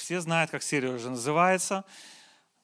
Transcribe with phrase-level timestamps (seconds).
[0.00, 1.84] все знают, как серия уже называется.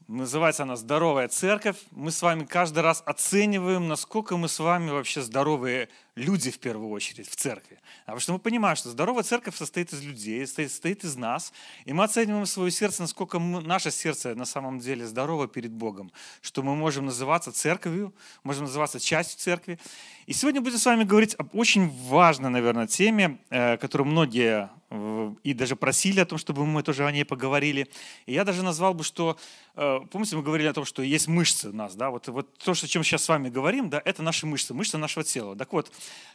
[0.09, 1.77] Называется она «Здоровая церковь».
[1.91, 6.91] Мы с вами каждый раз оцениваем, насколько мы с вами вообще здоровые люди в первую
[6.91, 7.79] очередь в церкви.
[8.05, 11.53] А потому что мы понимаем, что здоровая церковь состоит из людей, состоит, состоит из нас.
[11.85, 16.11] И мы оцениваем свое сердце, насколько мы, наше сердце на самом деле здорово перед Богом.
[16.41, 19.79] Что мы можем называться церковью, можем называться частью церкви.
[20.25, 24.71] И сегодня будем с вами говорить об очень важной, наверное, теме, э, которую многие
[25.43, 27.89] и даже просили о том, чтобы мы тоже о ней поговорили.
[28.27, 29.37] И я даже назвал бы, что,
[29.75, 32.71] э, помните, мы говорили о том, что есть мышцы у нас, да, вот, вот то,
[32.71, 35.57] о чем сейчас с вами говорим, да, это наши мышцы, мышцы нашего тела.
[35.57, 35.91] Так вот,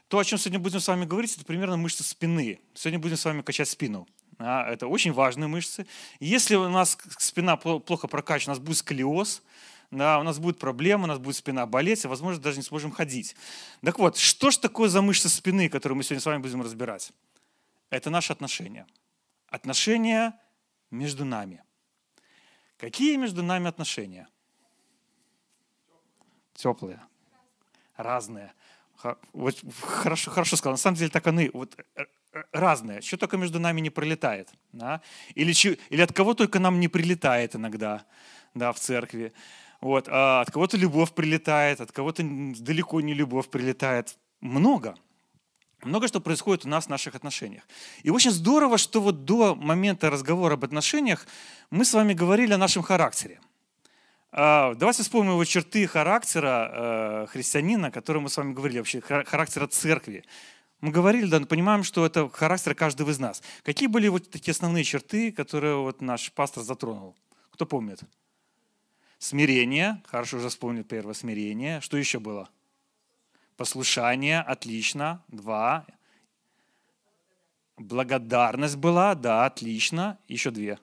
[0.08, 2.60] то, о чем сегодня будем с вами говорить, это примерно мышцы спины.
[2.74, 4.08] Сегодня будем с вами качать спину.
[4.38, 5.86] Да, это очень важные мышцы.
[6.20, 9.42] Если у нас спина плохо прокачана, у нас будет сколиоз,
[9.92, 12.92] да, у нас будет проблема, у нас будет спина болеть, а возможно даже не сможем
[12.92, 13.36] ходить.
[13.82, 17.12] Так вот, что же такое за мышцы спины, которые мы сегодня с вами будем разбирать?
[17.92, 18.88] это наши отношения.
[19.48, 20.40] Отношения
[20.90, 21.64] между нами.
[22.78, 24.28] Какие между нами отношения?
[26.56, 27.00] Теплые,
[27.96, 28.54] разные.
[29.34, 30.74] Вот хорошо, хорошо сказал.
[30.74, 33.02] На самом деле так они вот, э, э, разные.
[33.02, 34.50] Что только между нами не пролетает.
[34.72, 35.02] Да?
[35.36, 35.54] Или,
[35.90, 38.06] или от кого только нам не прилетает иногда
[38.54, 39.34] да, в церкви.
[39.82, 40.08] Вот.
[40.10, 44.18] А от кого-то любовь прилетает, от кого-то далеко не любовь прилетает.
[44.42, 44.96] Много.
[45.84, 47.64] Много что происходит у нас в наших отношениях.
[48.04, 51.26] И очень здорово, что вот до момента разговора об отношениях
[51.72, 53.40] мы с вами говорили о нашем характере.
[54.34, 59.02] А, давайте вспомним его черты характера э, христианина, о котором мы с вами говорили, вообще
[59.02, 60.24] характера церкви.
[60.80, 63.44] Мы говорили, да, понимаем, что это характер каждого из нас.
[63.64, 67.16] Какие были вот такие основные черты, которые вот наш пастор затронул?
[67.52, 68.00] Кто помнит?
[69.20, 71.82] Смирение, хорошо уже вспомнил первое смирение.
[71.82, 72.50] Что еще было?
[73.58, 75.24] Послушание, отлично.
[75.28, 75.86] Два.
[77.78, 80.18] Благодарность была, да, отлично.
[80.28, 80.80] Еще две.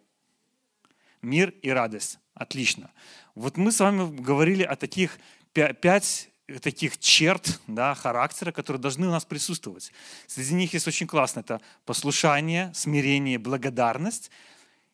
[1.23, 2.21] Мир и радость.
[2.35, 2.93] Отлично.
[3.39, 5.21] Вот мы с вами говорили о таких
[5.53, 6.29] пять
[6.61, 9.93] таких черт да, характера, которые должны у нас присутствовать.
[10.27, 11.41] Среди них есть очень классно.
[11.41, 14.31] Это послушание, смирение, благодарность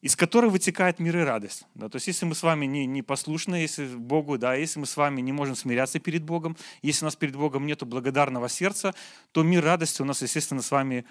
[0.02, 1.64] из которой вытекает мир и радость.
[1.74, 4.84] Да, то есть если мы с вами не, не послушны если Богу, да, если мы
[4.84, 8.94] с вами не можем смиряться перед Богом, если у нас перед Богом нет благодарного сердца,
[9.32, 11.06] то мир радости у нас, естественно, с вами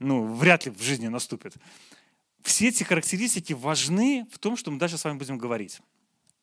[0.00, 1.54] ну, вряд ли в жизни наступит.
[2.42, 5.80] Все эти характеристики важны в том, что мы дальше с вами будем говорить.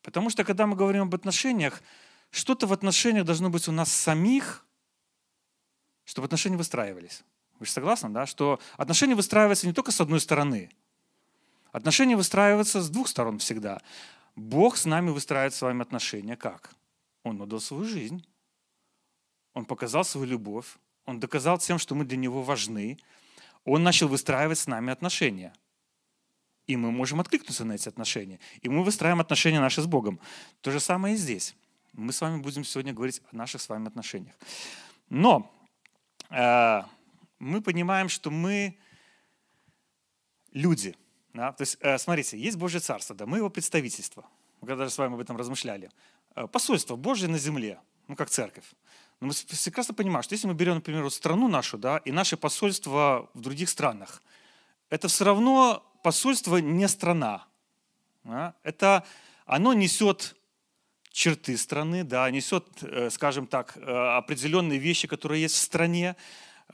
[0.04, 1.82] Потому что когда мы говорим об отношениях,
[2.30, 4.64] что-то в отношениях должно быть у нас самих,
[6.04, 7.24] чтобы отношения выстраивались.
[7.58, 8.26] Вы же согласны, да?
[8.26, 10.70] Что отношения выстраиваются не только с одной стороны–
[11.74, 13.82] Отношения выстраиваются с двух сторон всегда.
[14.36, 16.72] Бог с нами выстраивает с вами отношения как?
[17.24, 18.24] Он отдал свою жизнь.
[19.54, 20.76] Он показал свою любовь.
[21.04, 23.00] Он доказал тем, что мы для Него важны.
[23.64, 25.52] Он начал выстраивать с нами отношения.
[26.66, 28.40] И мы можем откликнуться на эти отношения.
[28.62, 30.18] И мы выстраиваем отношения наши с Богом.
[30.60, 31.54] То же самое и здесь.
[31.92, 34.34] Мы с вами будем сегодня говорить о наших с вами отношениях.
[35.10, 35.50] Но
[36.30, 36.82] э,
[37.38, 38.76] мы понимаем, что мы
[40.52, 40.96] люди–
[41.34, 41.52] да?
[41.52, 44.24] То есть, э, смотрите, есть Божье Царство, да, мы его представительство.
[44.60, 45.90] Мы когда даже с вами об этом размышляли.
[46.36, 48.64] Э, посольство Божье на земле, ну, как церковь.
[49.20, 52.36] Но мы прекрасно понимаем, что если мы берем, например, вот страну нашу, да, и наше
[52.36, 54.22] посольство в других странах,
[54.90, 57.46] это все равно посольство не страна.
[58.22, 58.54] Да?
[58.62, 59.04] Это,
[59.46, 60.36] оно несет
[61.10, 66.14] черты страны, да, несет, э, скажем так, определенные вещи, которые есть в стране,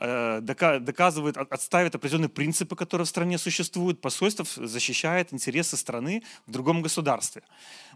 [0.03, 4.01] Э, доказывает, отставит определенные принципы, которые в стране существуют.
[4.01, 7.43] Посольство защищает интересы страны в другом государстве.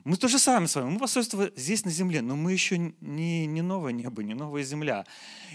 [0.04, 0.92] Мы то же самое с вами.
[0.92, 5.06] Мы посольство здесь на земле, но мы еще не, не новое небо, не новая земля.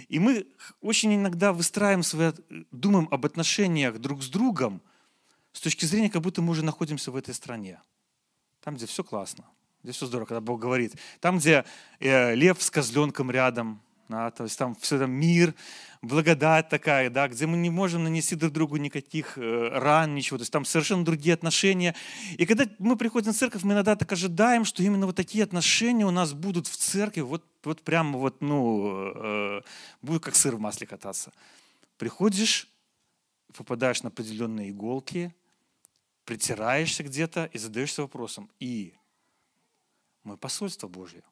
[0.09, 0.47] И мы
[0.81, 2.33] очень иногда выстраиваем свои,
[2.73, 4.83] думаем об отношениях друг с другом
[5.61, 7.83] с точки зрения, как будто мы уже находимся в этой стране.
[8.63, 9.45] Там, где все классно,
[9.83, 10.95] где все здорово, когда Бог говорит.
[11.21, 11.67] Там, где
[11.99, 15.55] э, лев с козленком рядом, да, то есть там все там мир,
[16.01, 20.39] благодать такая, да, где мы не можем нанести друг другу никаких э, ран, ничего.
[20.39, 21.95] То есть там совершенно другие отношения.
[22.39, 26.07] И когда мы приходим в церковь, мы иногда так ожидаем, что именно вот такие отношения
[26.07, 29.61] у нас будут в церкви, вот, вот прямо вот, ну, э,
[30.01, 31.35] будет как сыр в масле кататься.
[31.99, 32.67] Приходишь,
[33.55, 35.35] попадаешь на определенные иголки,
[36.31, 38.49] притираешься где-то и задаешься вопросом.
[38.61, 38.95] И
[40.23, 41.25] мы посольство Божье.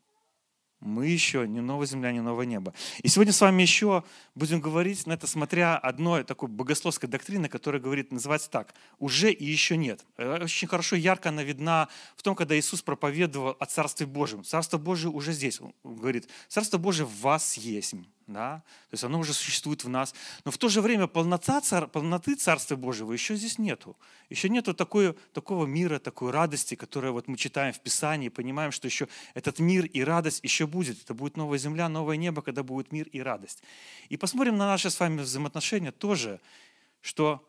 [0.80, 2.74] Мы еще не новая земля, не новое небо.
[3.04, 4.02] И сегодня с вами еще
[4.34, 9.44] будем говорить на это, смотря одной такой богословской доктрины, которая говорит, называется так, «уже и
[9.44, 10.04] еще нет».
[10.16, 14.42] Э, очень хорошо, ярко она видна в том, когда Иисус проповедовал о Царстве Божьем.
[14.42, 15.60] Царство Божие уже здесь.
[15.60, 17.94] Он говорит, Царство Божие в вас есть.
[18.28, 20.14] Да, то есть оно уже существует в нас,
[20.44, 23.96] но в то же время полнота, цар, полноты Царства Божьего еще здесь нету.
[24.28, 28.86] Еще нету такой, такого мира, такой радости, которую вот мы читаем в Писании, понимаем, что
[28.86, 31.02] еще этот мир и радость еще будет.
[31.02, 33.62] Это будет новая земля, новое небо, когда будет мир и радость.
[34.10, 36.40] И посмотрим на наши с вами взаимоотношения тоже,
[37.00, 37.44] что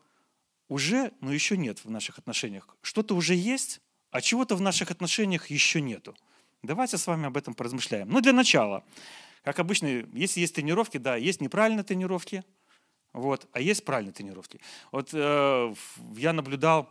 [0.68, 2.68] уже, но еще нет в наших отношениях.
[2.80, 3.80] Что-то уже есть,
[4.10, 6.16] а чего-то в наших отношениях еще нету.
[6.62, 8.08] Давайте с вами об этом поразмышляем.
[8.08, 8.84] Ну, для начала,
[9.42, 12.44] как обычно, если есть тренировки, да, есть неправильные тренировки,
[13.12, 14.60] вот, а есть правильные тренировки.
[14.92, 15.74] Вот э,
[16.16, 16.88] я наблюдал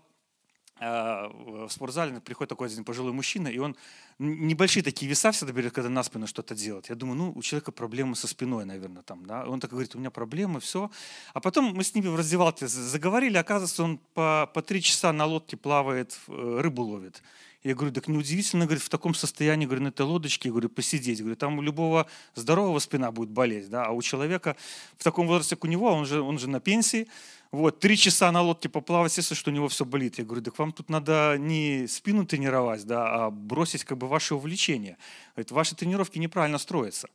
[0.79, 3.77] э, в спортзале, приходит такой один пожилой мужчина, и он
[4.17, 6.89] небольшие такие веса всегда берет, когда на спину что-то делать.
[6.89, 9.45] Я думаю, ну, у человека проблемы со спиной, наверное, там, да.
[9.45, 10.91] Он так говорит, у меня проблемы, все.
[11.33, 15.25] А потом мы с ними в раздевалке заговорили, оказывается, он по, по три часа на
[15.25, 17.23] лодке плавает, э, рыбу ловит.
[17.61, 21.19] Я говорю, так неудивительно, говорит, в таком состоянии, говорю, на этой лодочке, говорю, посидеть.
[21.19, 24.55] Говорю, там у любого здорового спина будет болеть, да, а у человека
[24.97, 27.09] в таком возрасте, как у него, он же, он же на пенсии,
[27.51, 30.19] вот, три часа на лодке поплавать, естественно, что у него все болит.
[30.19, 34.35] Я говорю, так вам тут надо не спину тренировать, да, а бросить как бы ваше
[34.35, 34.97] увлечение.
[35.35, 37.09] Говорит, ваши тренировки неправильно строятся.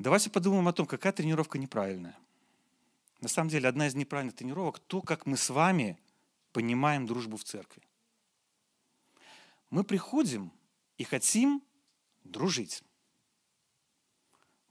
[0.00, 2.16] Давайте подумаем о том, какая тренировка неправильная.
[3.20, 5.96] На самом деле, одна из неправильных тренировок– то, как мы с вами
[6.52, 7.80] понимаем дружбу в церкви
[9.74, 10.52] мы приходим
[10.98, 11.60] и хотим
[12.22, 12.82] дружить.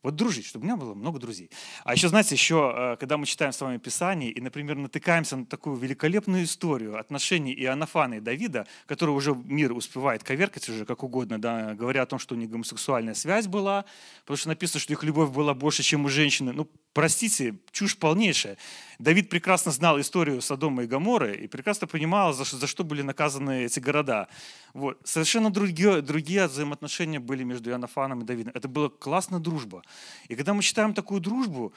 [0.02, 1.50] Вот дружить, чтобы у меня было много друзей.
[1.84, 5.46] А еще, знаете, еще, э, когда мы читаем с вами Писание и, например, натыкаемся на
[5.46, 11.40] такую великолепную историю отношений Иоаннафана и Давида, который уже мир успевает коверкать уже как угодно,
[11.40, 13.86] да, говоря о том, что у них гомосексуальная связь была,
[14.22, 16.52] потому что написано, что их любовь была больше, чем у женщины.
[16.54, 18.58] Ну, простите, чушь полнейшая.
[19.00, 23.66] Давид прекрасно знал историю Содома и Гаморы и прекрасно понимал, за, за что были наказаны
[23.66, 24.28] эти города.
[24.74, 25.00] Вот.
[25.04, 28.54] Совершенно другие, другие взаимоотношения были между Иоаннафаном и Давидом.
[28.56, 29.84] Это была классная дружба.
[30.28, 31.74] И когда мы читаем такую дружбу,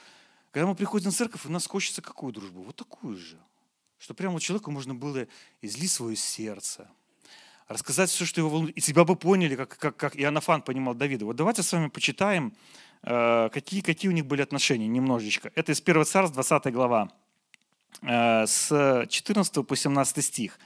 [0.51, 2.61] когда мы приходим в церковь, у нас хочется какую дружбу?
[2.63, 3.37] Вот такую же.
[3.99, 5.27] Что прямо у человека можно было
[5.61, 6.87] излить свое сердце,
[7.67, 11.25] рассказать все, что его волнует, и тебя бы поняли, как, как, как Иоаннафан понимал Давида.
[11.25, 12.53] Вот давайте с вами почитаем
[13.03, 15.51] какие, какие у них были отношения немножечко.
[15.55, 17.11] Это из 1 Царств, 20 глава,
[18.01, 20.59] э, с 14 по 17 стих.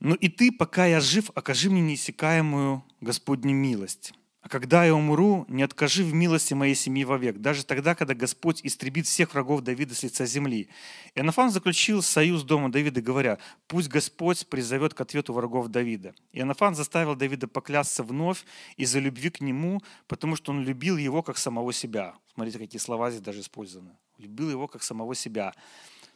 [0.00, 5.44] «Но и ты, пока я жив, окажи мне неиссякаемую Господню милость, а когда я умру,
[5.48, 9.94] не откажи в милости моей семьи вовек, даже тогда, когда Господь истребит всех врагов Давида
[9.94, 10.70] с лица земли.
[11.14, 16.14] Иоаннафан заключил союз дома Давида, говоря, пусть Господь призовет к ответу врагов Давида.
[16.32, 18.44] Иоаннафан заставил Давида поклясться вновь
[18.78, 22.14] из-за любви к нему, потому что он любил его как самого себя.
[22.32, 23.90] Смотрите, какие слова здесь даже использованы.
[24.16, 25.54] Любил его как самого себя.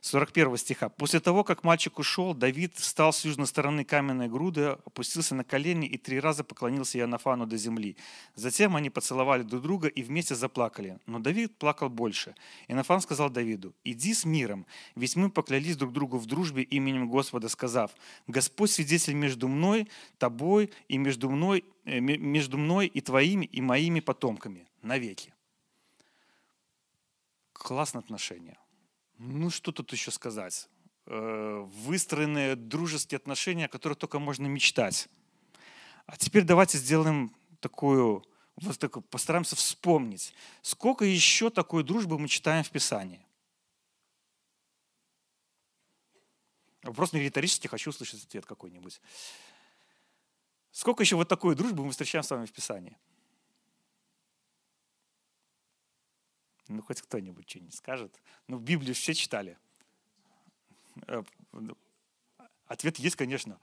[0.04, 0.90] 41 стиха.
[0.90, 5.86] «После того, как мальчик ушел, Давид встал с южной стороны каменной груды, опустился на колени
[5.86, 7.96] и три раза поклонился Иоаннафану до земли.
[8.34, 10.98] Затем они поцеловали друг друга и вместе заплакали.
[11.06, 12.34] Но Давид плакал больше.
[12.68, 17.48] Иоаннафан сказал Давиду, «Иди с миром, ведь мы поклялись друг другу в дружбе именем Господа,
[17.48, 17.90] сказав,
[18.26, 24.00] Господь свидетель между мной, тобой и между мной, э, между мной и твоими и моими
[24.00, 25.32] потомками навеки».
[27.54, 28.58] Классное отношение
[29.18, 30.68] ну, что тут еще сказать?
[31.06, 35.08] Э, выстроенные дружеские отношения, о которых только можно мечтать.
[36.06, 38.24] А теперь давайте сделаем такую,
[38.56, 43.24] вот такую, постараемся вспомнить, сколько еще такой дружбы мы читаем в Писании.
[46.82, 49.00] Вопрос не риторический, хочу услышать ответ какой-нибудь.
[50.70, 52.96] Сколько еще вот такой дружбы мы встречаем с вами в Писании?
[56.74, 58.20] Ну, хоть кто-нибудь что-нибудь скажет.
[58.48, 59.56] Ну, Библию все читали.
[61.06, 61.22] Э,
[62.66, 63.58] ответ есть, конечно.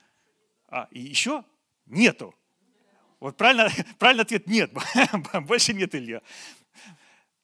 [0.68, 1.44] А, и еще
[1.86, 2.34] нету.
[3.20, 4.72] Вот правильно, правильный ответ нет.
[5.42, 6.22] Больше нет, Илья.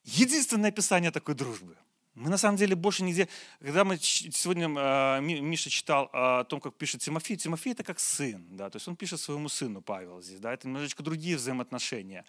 [0.04, 1.76] Единственное описание такой дружбы.
[2.14, 3.28] Мы на самом деле больше нигде...
[3.60, 8.44] Когда мы сегодня э, Миша читал о том, как пишет Тимофей, Тимофей это как сын,
[8.56, 12.24] да, то есть он пишет своему сыну Павел здесь, да, это немножечко другие взаимоотношения.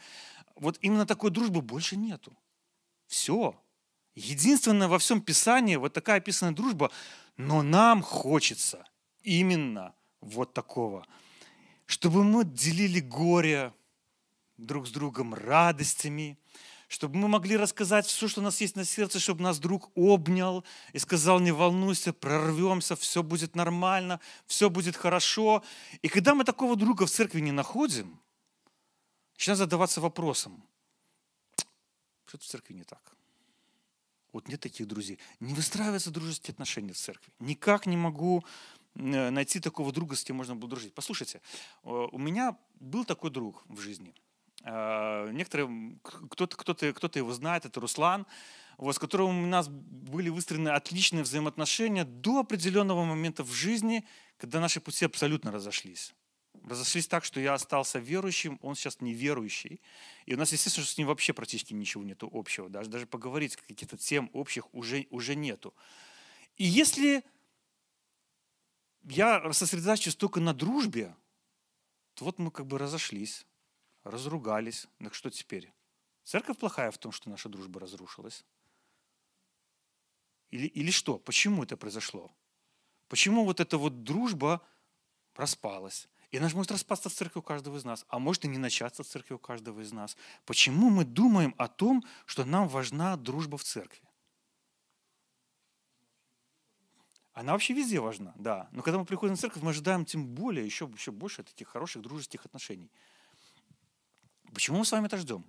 [0.56, 2.38] Вот именно такой дружбы больше нету.
[3.10, 3.60] Все.
[4.14, 6.92] Единственное во всем Писании вот такая описанная дружба,
[7.38, 8.86] но нам хочется
[9.24, 11.08] именно вот такого,
[11.88, 13.74] чтобы мы делили горе
[14.58, 16.38] друг с другом радостями,
[16.88, 20.64] чтобы мы могли рассказать все, что у нас есть на сердце, чтобы нас друг обнял
[20.94, 25.64] и сказал, не волнуйся, прорвемся, все будет нормально, все будет хорошо.
[26.04, 28.20] И когда мы такого друга в церкви не находим,
[29.34, 30.64] начинаем задаваться вопросом,
[32.30, 33.02] что-то в церкви не так.
[34.32, 35.20] Вот нет таких друзей.
[35.40, 37.34] Не выстраиваются дружеские отношения в церкви.
[37.40, 38.44] Никак не могу
[38.96, 40.94] э, найти такого друга, с кем можно было дружить.
[40.94, 41.42] Послушайте,
[41.84, 44.14] э, у меня был такой друг в жизни.
[44.64, 48.28] Э, некоторые, кто-то, кто-то, кто-то его знает, это Руслан,
[48.78, 54.06] вот, с которым у нас были выстроены отличные взаимоотношения до определенного момента в жизни,
[54.38, 56.14] когда наши пути абсолютно разошлись.
[56.66, 59.82] Разошлись так, что я остался верующим, он сейчас неверующий.
[60.26, 62.70] И у нас, естественно, что с ним вообще практически ничего нету общего.
[62.70, 65.74] Даже, даже поговорить каких-то тем общих уже, уже нету.
[66.58, 67.24] И если
[69.04, 71.16] я сосредотачиваюсь только на дружбе,
[72.14, 73.46] то вот мы как бы разошлись,
[74.04, 74.88] разругались.
[75.00, 75.72] Так что теперь?
[76.24, 78.46] Церковь плохая в том, что наша дружба разрушилась?
[80.52, 81.18] Или, или что?
[81.18, 82.32] Почему это произошло?
[83.08, 84.62] Почему вот эта вот дружба
[85.36, 86.08] распалась?
[86.32, 88.60] И она же может распасться в церкви у каждого из нас, а может и не
[88.60, 90.16] начаться в церкви у каждого из нас.
[90.46, 94.08] Почему мы думаем о том, что нам важна дружба в церкви?
[97.34, 98.68] Она вообще везде важна, да.
[98.72, 102.02] Но когда мы приходим в церковь, мы ожидаем тем более еще, еще больше таких хороших
[102.02, 102.92] дружеских отношений.
[104.54, 105.46] Почему мы с вами это ждем?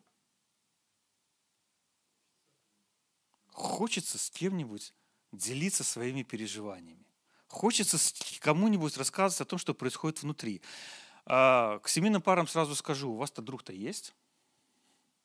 [3.49, 4.95] Хочется с кем-нибудь
[5.33, 7.10] делиться своими переживаниями.
[7.51, 7.99] Хочется
[8.39, 10.63] кому-нибудь рассказывать о том, что происходит внутри.
[11.27, 14.15] А, к семейным парам сразу скажу, у вас-то друг-то есть?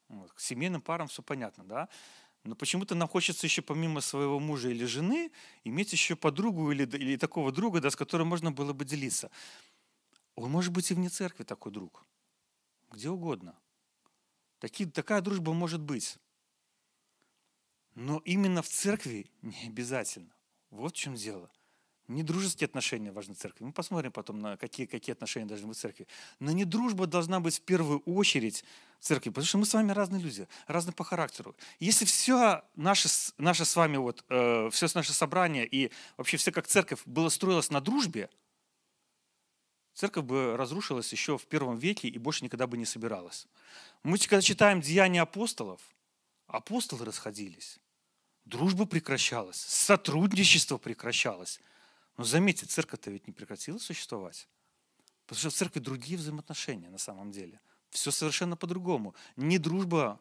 [0.09, 1.87] К семейным парам все понятно, да?
[2.43, 5.31] Но почему-то нам хочется еще помимо своего мужа или жены
[5.63, 9.29] иметь еще подругу или, или такого друга, да, с которым можно было бы делиться.
[10.33, 12.05] Он может быть и вне церкви такой друг.
[12.89, 13.55] Где угодно.
[14.57, 16.17] Таки, такая дружба может быть.
[17.93, 20.33] Но именно в церкви не обязательно.
[20.71, 21.51] Вот в чем дело.
[22.07, 23.63] Не дружеские отношения важны церкви.
[23.65, 26.07] Мы посмотрим потом, на какие, какие отношения должны быть в церкви.
[26.39, 28.63] Но не дружба должна быть в первую очередь
[28.99, 31.55] в церкви, потому что мы с вами разные люди, разные по характеру.
[31.79, 33.09] Если все наше,
[33.39, 37.71] наше с вами, вот, э, все наше собрание и вообще все как церковь было строилось
[37.71, 38.29] на дружбе,
[39.95, 43.47] церковь бы разрушилась еще в первом веке и больше никогда бы не собиралась.
[44.03, 45.81] Мы, когда читаем Деяния апостолов,
[46.45, 47.79] апостолы расходились,
[48.45, 51.59] дружба прекращалась, сотрудничество прекращалось–
[52.17, 54.47] но заметьте, церковь-то ведь не прекратила существовать.
[55.25, 57.59] Потому что в церкви другие взаимоотношения на самом деле.
[57.89, 59.15] Все совершенно по-другому.
[59.35, 60.19] Не дружба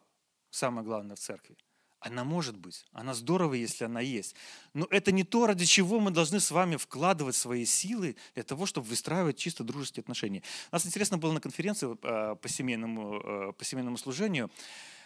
[0.51, 1.57] самое главное в церкви.
[2.01, 2.85] Она может быть.
[2.93, 4.35] Она здорово, если она есть.
[4.75, 8.67] Но это не то, ради чего мы должны с вами вкладывать свои силы для того,
[8.67, 10.43] чтобы выстраивать чисто дружеские отношения.
[10.71, 14.51] Нас интересно было на конференции э, по семейному, э, по семейному служению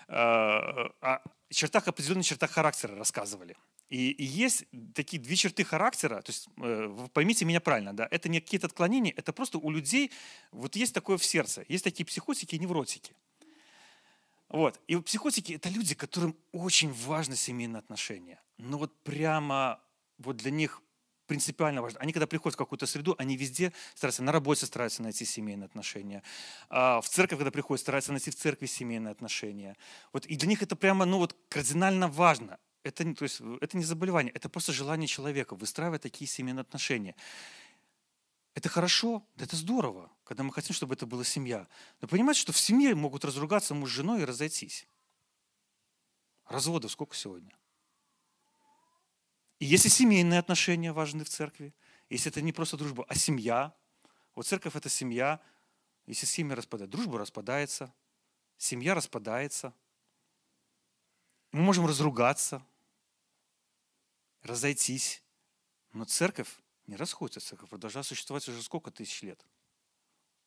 [0.09, 3.57] э, о чертах, определенных чертах характера рассказывали.
[3.89, 8.29] И, и есть такие две черты характера, то есть э, поймите меня правильно, да, это
[8.29, 10.13] не какие-то отклонения, это просто у людей
[10.53, 13.15] вот есть такое в сердце, есть такие психотики и невротики.
[14.51, 14.81] Вот.
[14.87, 18.41] И психотики– это люди, которым очень важны семейные отношения.
[18.57, 19.81] Но вот прямо
[20.19, 20.83] вот для них
[21.27, 22.01] принципиально важно.
[22.01, 26.23] Они, когда приходят в какую-то среду, они везде стараются, на работе стараются найти семейные отношения.
[26.71, 29.77] А в церковь, когда приходят, стараются найти в церкви семейные отношения.
[30.13, 33.85] Вот, и для них это прямо ну, вот, кардинально важно это, то есть, это не
[33.85, 37.15] заболевание, это просто желание человека выстраивать такие семейные отношения.
[38.55, 41.67] Это хорошо, это здорово, когда мы хотим, чтобы это была семья.
[42.01, 44.87] Но понимаете, что в семье могут разругаться муж с женой и разойтись.
[46.47, 47.57] Разводов сколько сегодня?
[49.59, 51.75] И если семейные отношения важны в церкви,
[52.09, 53.75] если это не просто дружба, а семья,
[54.35, 55.41] вот церковь– это семья,
[56.07, 57.93] если семья распадается, дружба распадается,
[58.57, 59.75] семья распадается–
[61.53, 62.65] мы можем разругаться,
[64.43, 65.23] разойтись,
[65.93, 66.49] но церковь
[66.87, 67.41] не расходится.
[67.41, 69.45] Церковь продолжает существовать уже сколько тысяч лет?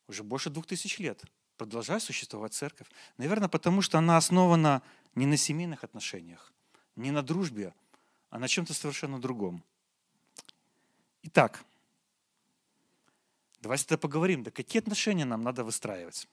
[0.08, 1.22] Уже больше двух тысяч лет
[1.56, 2.88] продолжает существовать церковь.
[3.18, 4.82] Наверное, потому что она основана
[5.14, 6.52] не на семейных отношениях,
[6.96, 7.74] не на дружбе,
[8.30, 9.62] а на чем-то совершенно другом.
[11.22, 11.64] Итак,
[13.60, 16.28] давайте тогда поговорим, да какие отношения нам надо выстраивать?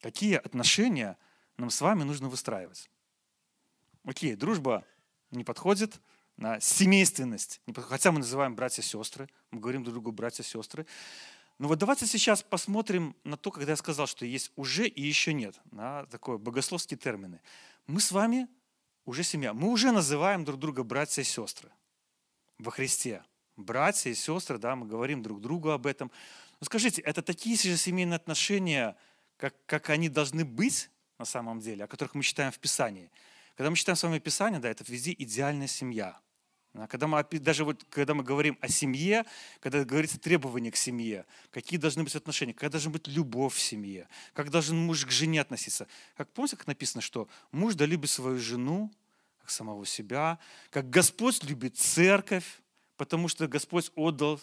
[0.00, 1.18] Какие отношения
[1.56, 2.88] нам с вами нужно выстраивать?
[4.04, 4.84] Окей, дружба
[5.30, 5.98] не подходит
[6.36, 7.60] на семейственность.
[7.74, 10.86] Хотя мы называем братья-сестры, мы говорим друг другу братья-сестры.
[11.58, 15.32] Но вот давайте сейчас посмотрим на то, когда я сказал, что есть уже и еще
[15.32, 15.58] нет.
[15.70, 17.40] На такое богословские термины.
[17.86, 18.46] Мы с вами
[19.06, 19.54] уже семья.
[19.54, 21.70] Мы уже называем друг друга братья сестры
[22.58, 23.24] во Христе.
[23.56, 26.10] Братья и сестры, да, мы говорим друг другу об этом.
[26.60, 28.96] Но скажите, это такие же семейные отношения,
[29.38, 33.10] как, как они должны быть на самом деле, о которых мы читаем в Писании–
[33.56, 36.20] когда мы читаем с вами Писание, да, это везде идеальная семья.
[36.88, 39.24] Когда мы, даже вот, когда мы говорим о семье,
[39.60, 44.08] когда говорится требования к семье, какие должны быть отношения, какая должна быть любовь в семье,
[44.32, 45.86] как должен муж к жене относиться.
[46.16, 48.92] Как помните, как написано, что муж да любит свою жену,
[49.38, 52.60] как самого себя, как Господь любит церковь,
[52.96, 54.40] потому что Господь отдал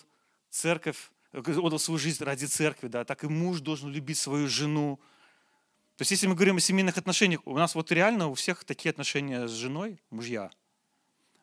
[0.50, 5.02] церковь, отдал свою жизнь ради церкви, да, так и муж должен любить свою жену.
[5.98, 8.90] То есть если мы говорим о семейных отношениях, у нас вот реально у всех такие
[8.90, 10.52] отношения с женой, мужья.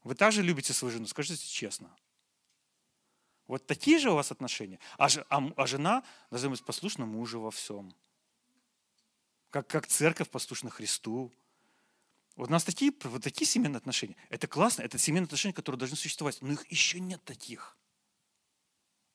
[0.05, 1.91] Вы также любите свою жену, скажите честно.
[3.47, 4.79] Вот такие же у вас отношения.
[4.99, 7.95] А, а, а жена должна быть послушна мужу во всем.
[9.51, 11.33] Как, как церковь послушна Христу.
[12.37, 14.17] Вот у нас такие, вот такие семейные отношения.
[14.29, 16.39] Это классно, это семейные отношения, которые должны существовать.
[16.43, 17.78] Но их еще нет таких.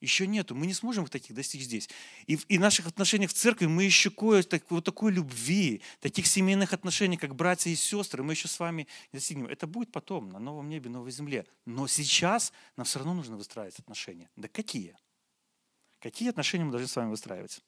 [0.03, 0.53] Еще нету.
[0.53, 1.89] Мы не сможем их таких достичь здесь.
[2.27, 6.27] И в и наших отношениях в церкви мы еще кое так, вот такой любви, таких
[6.27, 9.47] семейных отношений, как братья и сестры, мы еще с вами не достигнем.
[9.47, 11.45] Это будет потом, на новом небе, новой земле.
[11.65, 14.29] Но сейчас нам все равно нужно выстраивать отношения.
[14.35, 14.97] Да какие?
[16.01, 17.61] Какие отношения мы должны с вами выстраивать?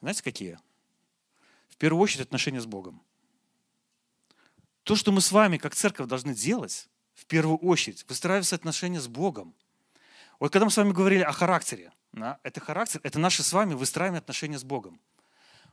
[0.00, 0.60] Знаете, какие?
[1.70, 3.02] В первую очередь отношения с Богом.
[4.84, 9.08] То, что мы с вами, как церковь, должны делать, в первую очередь, выстраивать отношения с
[9.08, 9.52] Богом–
[10.40, 13.74] вот когда мы с вами говорили о характере, да, это характер, это наши с вами
[13.74, 15.00] выстраиваемые отношения с Богом.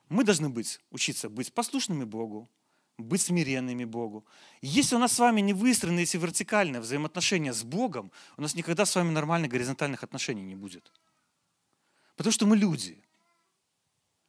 [0.09, 2.49] Мы должны быть, учиться быть послушными Богу,
[2.97, 4.25] быть смиренными Богу.
[4.61, 8.85] Если у нас с вами не выстроены эти вертикальные взаимоотношения с Богом, у нас никогда
[8.85, 10.91] с вами нормальных горизонтальных отношений не будет.
[12.15, 13.03] Потому что мы люди.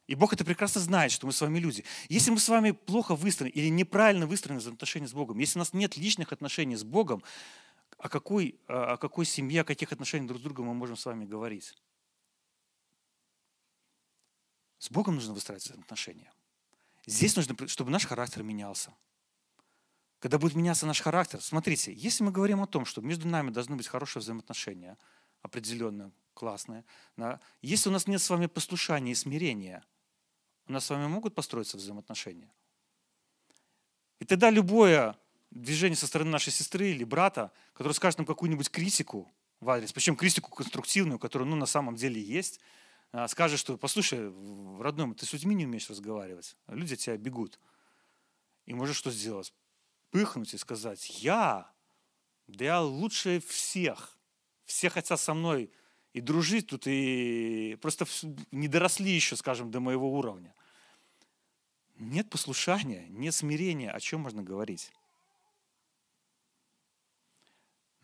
[0.07, 1.83] И Бог это прекрасно знает, что мы с вами люди.
[2.09, 5.73] Если мы с вами плохо выстроены или неправильно выстроены взаимоотношения с Богом, если у нас
[5.73, 7.23] нет личных отношений с Богом,
[8.05, 11.25] о какой, о какой семье, о каких отношениях друг с другом мы можем с вами
[11.25, 11.75] говорить?
[14.77, 16.31] С Богом нужно выстраивать отношения.
[17.07, 18.95] Здесь нужно, чтобы наш характер менялся.
[20.19, 23.75] Когда будет меняться наш характер, смотрите, если мы говорим о том, что между нами должны
[23.75, 24.99] быть хорошие взаимоотношения,
[25.41, 26.85] определенные, классные,
[27.17, 29.83] да, если у нас нет с вами послушания и смирения,
[30.67, 32.53] у нас с вами могут построиться взаимоотношения.
[34.19, 35.17] И тогда любое
[35.55, 39.31] движение со стороны нашей сестры или брата, который скажет нам какую-нибудь критику
[39.61, 42.59] в адрес, причем критику конструктивную, которая ну, на самом деле есть,
[43.11, 44.31] а, скажет, что, послушай,
[44.79, 47.59] родной, ты с людьми не умеешь разговаривать, люди от тебя бегут.
[48.65, 49.53] И можешь что сделать?
[50.11, 51.71] Пыхнуть и сказать, я,
[52.47, 54.17] да я лучше всех.
[54.65, 55.71] Все хотят со мной
[56.13, 58.05] и дружить тут, и просто
[58.51, 60.53] не доросли еще, скажем, до моего уровня.
[61.97, 64.91] Нет послушания, нет смирения, о чем можно говорить?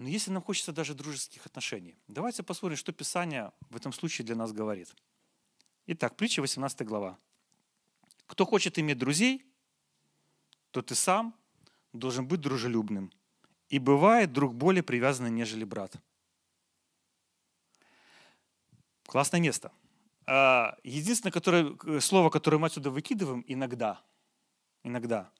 [0.01, 4.35] Но если нам хочется даже дружеских отношений, давайте посмотрим, что Писание в этом случае для
[4.35, 4.95] нас говорит.
[5.85, 7.19] Итак, притча 18 глава.
[8.25, 9.45] Кто хочет иметь друзей,
[10.71, 11.35] то ты сам
[11.93, 13.11] должен быть дружелюбным.
[13.69, 15.93] И бывает друг более привязанный, нежели брат.
[19.05, 19.71] Классное место.
[20.25, 24.01] А, единственное которое, э, слово, которое мы отсюда выкидываем, иногда,
[24.81, 25.31] иногда,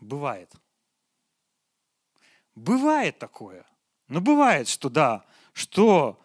[0.00, 0.52] бывает–
[2.54, 3.66] Бывает такое.
[4.08, 6.22] Но бывает, что да, что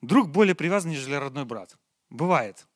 [0.00, 1.76] друг более привязан, нежели родной брат.
[2.10, 2.66] Бывает.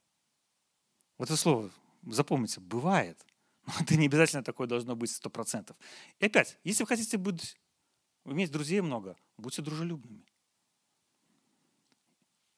[1.19, 1.71] Вот это слово
[2.07, 3.25] запомните, бывает.
[3.67, 5.77] Но это не обязательно такое должно быть сто процентов.
[6.19, 7.59] И опять, если вы хотите быть,
[8.25, 10.25] иметь друзей много, будьте дружелюбными.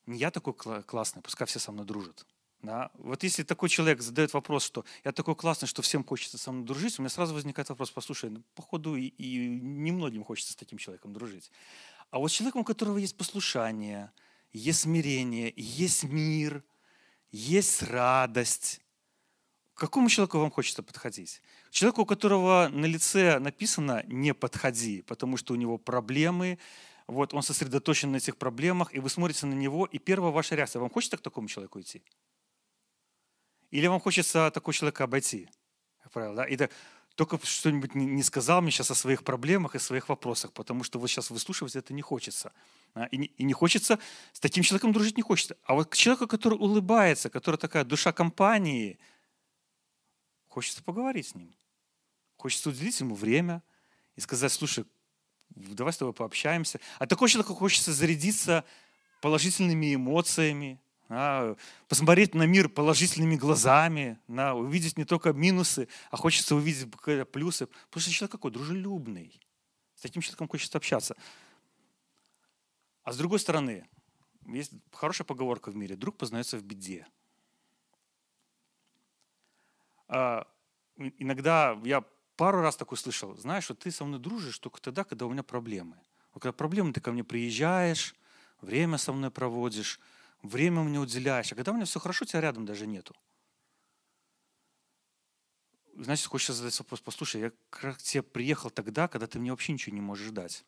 [0.07, 2.27] Не я такой классный, пускай все со мной дружат.
[2.63, 2.91] Да?
[2.95, 6.65] Вот если такой человек задает вопрос, что я такой классный, что всем хочется со мной
[6.65, 10.79] дружить, у меня сразу возникает вопрос, послушай, ну, походу и, и немногим хочется с таким
[10.79, 11.51] человеком дружить.
[12.11, 14.13] А вот человеком, у которого есть послушание,
[14.53, 16.63] есть смирение, есть мир,
[17.33, 18.81] есть радость,
[19.75, 21.43] к какому человеку вам хочется подходить?
[21.71, 26.59] Человеку, у которого на лице написано «не подходи», потому что у него проблемы,
[27.07, 30.81] вот он сосредоточен на этих проблемах, и вы смотрите на него, и первая ваша реакция,
[30.81, 32.03] вам хочется к такому человеку идти?
[33.73, 35.49] Или вам хочется такого человека обойти,
[36.03, 36.45] как правило, да?
[36.45, 36.71] И так,
[37.15, 41.09] только что-нибудь не сказал мне сейчас о своих проблемах и своих вопросах, потому что вот
[41.09, 42.53] сейчас выслушивать это не хочется.
[43.11, 43.99] И не, и не хочется,
[44.33, 45.57] с таким человеком дружить не хочется.
[45.65, 48.99] А вот к человеку, который улыбается, который такая душа компании,
[50.49, 51.55] хочется поговорить с ним.
[52.37, 53.63] Хочется уделить ему время
[54.17, 54.85] и сказать, слушай,
[55.49, 56.79] давай с тобой пообщаемся.
[56.99, 58.65] А такой человек хочется зарядиться
[59.23, 60.82] положительными эмоциями,
[61.15, 61.57] а,
[61.89, 66.91] посмотреть на мир положительными глазами, на, увидеть не только минусы, а хочется увидеть
[67.31, 67.67] плюсы.
[67.67, 68.51] Потому что человек какой?
[68.51, 69.41] Дружелюбный.
[69.95, 71.17] С таким человеком хочется общаться.
[73.05, 73.89] А с другой стороны,
[74.47, 75.97] есть хорошая поговорка в мире.
[75.97, 77.07] Друг познается в беде.
[80.09, 80.47] А,
[80.97, 82.05] иногда я
[82.37, 85.43] пару раз такой слышал, знаешь, что ты со мной дружишь только тогда, когда у меня
[85.43, 85.97] проблемы.
[86.33, 88.15] Вот когда проблемы, ты ко мне приезжаешь,
[88.61, 90.01] время со мной проводишь,
[90.43, 91.53] время мне уделяешь.
[91.53, 93.15] А когда у меня все хорошо, тебя рядом даже нету.
[95.95, 99.95] Значит, хочется задать вопрос, послушай, я к тебе приехал тогда, когда ты мне вообще ничего
[99.95, 100.65] не можешь дать.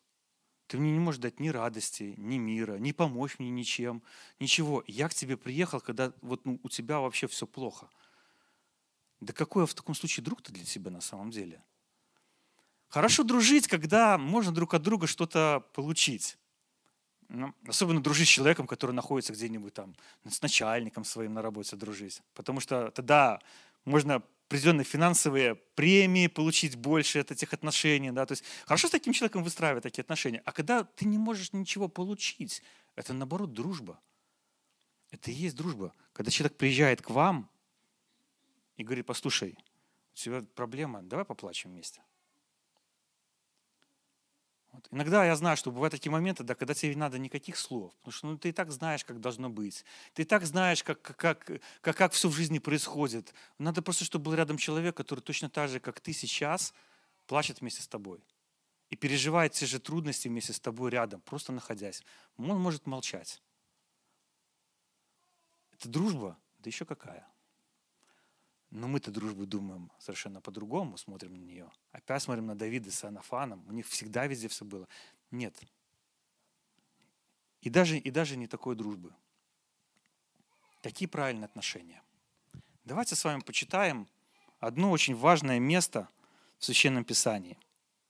[0.67, 4.01] Ты мне не можешь дать ни радости, ни мира, ни помочь мне ничем,
[4.39, 4.83] ничего.
[4.87, 7.89] Я к тебе приехал, когда вот ну, у тебя вообще все плохо.
[9.19, 11.63] Да какой я в таком случае друг-то для тебя на самом деле?
[12.87, 16.37] Хорошо дружить, когда можно друг от друга что-то получить.
[17.29, 19.95] Ну, особенно дружить с человеком, который находится где-нибудь там,
[20.27, 22.21] с начальником своим на работе дружить.
[22.33, 23.39] Потому что тогда
[23.83, 28.11] можно определенные финансовые премии получить больше от этих отношений.
[28.11, 28.25] Да?
[28.25, 30.41] То есть хорошо с таким человеком выстраивать такие отношения.
[30.45, 32.61] А когда ты не можешь ничего получить,
[32.95, 33.99] это наоборот дружба.
[35.11, 35.93] Это и есть дружба.
[36.13, 37.49] Когда человек приезжает к вам
[38.77, 39.57] и говорит, послушай,
[40.13, 42.01] у тебя проблема, давай поплачем вместе.
[44.75, 44.89] Вот.
[44.91, 48.11] Иногда я знаю, что бывают такие моменты, да, когда тебе не надо никаких слов, потому
[48.11, 49.85] что ну, ты и так знаешь, как должно быть.
[50.13, 51.15] Ты и так знаешь, как, как,
[51.81, 53.33] как, как, все в жизни происходит.
[53.57, 56.73] Надо просто, чтобы был рядом человек, который точно так же, как ты сейчас,
[57.25, 58.21] плачет вместе с тобой.
[58.89, 62.03] И переживает те же трудности вместе с тобой рядом, просто находясь.
[62.37, 63.41] Он может молчать.
[65.71, 67.25] Это дружба, да еще какая.
[68.75, 71.71] Но мы-то дружбу думаем совершенно по-другому, смотрим на нее.
[71.93, 73.65] Опять смотрим на Давида с Анафаном.
[73.69, 74.85] У них всегда везде все было.
[75.31, 75.57] Нет.
[77.61, 79.15] И даже, и даже не такой дружбы.
[80.83, 82.03] Какие правильные отношения?
[82.83, 84.09] Давайте с вами почитаем
[84.59, 86.09] одно очень важное место
[86.57, 87.57] в Священном Писании.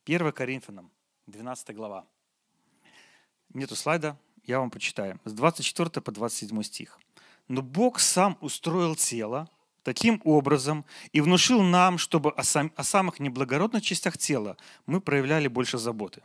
[0.06, 0.92] 1 Коринфянам,
[1.28, 2.08] 12 глава.
[3.50, 5.20] Нету слайда, я вам почитаю.
[5.26, 7.00] С 24 по 27 стих.
[7.48, 9.48] «Но Бог сам устроил тело,
[9.86, 15.48] таким образом и внушил нам, чтобы о, сам, о самых неблагородных частях тела мы проявляли
[15.48, 16.24] больше заботы.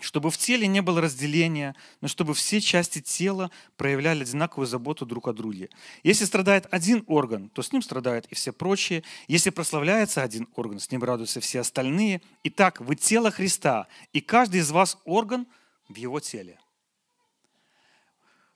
[0.00, 5.26] Чтобы в теле не было разделения, но чтобы все части тела проявляли одинаковую заботу друг
[5.26, 5.68] о друге.
[6.04, 9.02] Если страдает один орган, то с ним страдают и все прочие.
[9.26, 12.22] Если прославляется один орган, с ним радуются все остальные.
[12.44, 15.46] Итак, вы тело Христа, и каждый из вас орган
[15.88, 16.60] в его теле.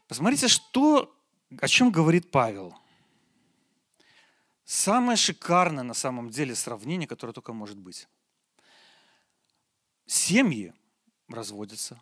[0.06, 1.12] Посмотрите, что,
[1.58, 2.76] о чем говорит Павел–
[4.72, 8.06] Самое шикарное на самом деле сравнение, которое только может быть.
[10.06, 10.72] Семьи
[11.26, 12.00] разводятся,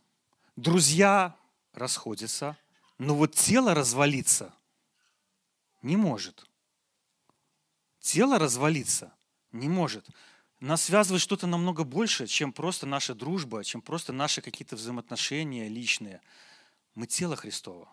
[0.55, 1.35] друзья
[1.73, 2.59] расходятся,
[2.99, 4.55] но вот тело развалиться
[5.81, 6.45] не может.
[8.01, 9.15] Тело развалиться
[9.51, 10.07] не может.
[10.61, 16.21] Нас связывает что-то намного больше, чем просто наша дружба, чем просто наши какие-то взаимоотношения личные.
[16.95, 17.89] Мы тело Христово.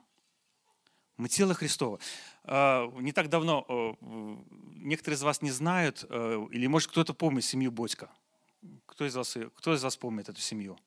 [1.17, 1.99] Мы тело Христово.
[2.43, 3.97] А, не так давно,
[4.75, 8.09] некоторые из вас не знают, э, или может кто-то помнит семью Бодько.
[8.85, 10.77] Кто из вас, кто из вас помнит эту семью?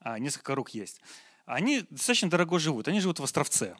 [0.00, 1.00] А, несколько рук есть.
[1.44, 2.88] Они достаточно дорого живут.
[2.88, 3.76] Они живут в Островце.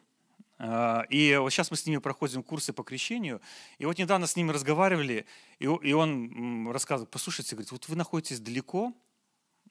[0.59, 3.41] А, и вот сейчас мы с ними проходим курсы по крещению.
[3.79, 5.27] И вот недавно с ними разговаривали,
[5.59, 8.93] и он рассказывал, послушайте, говорит, вот вы находитесь далеко,